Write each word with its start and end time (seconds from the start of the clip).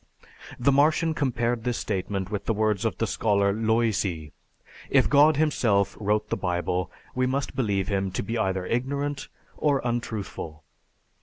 The 0.59 0.71
Martian 0.71 1.13
compared 1.13 1.63
this 1.63 1.77
statement 1.77 2.31
with 2.31 2.45
the 2.45 2.55
words 2.55 2.85
of 2.85 2.97
the 2.97 3.05
scholar 3.05 3.53
Loisy, 3.53 4.31
"If 4.89 5.07
God 5.07 5.37
himself 5.37 5.95
wrote 5.99 6.29
the 6.31 6.35
Bible, 6.37 6.91
we 7.13 7.27
must 7.27 7.55
believe 7.55 7.87
Him 7.87 8.09
to 8.13 8.23
be 8.23 8.35
either 8.35 8.65
ignorant 8.65 9.27
or 9.57 9.79
untruthful." 9.83 10.63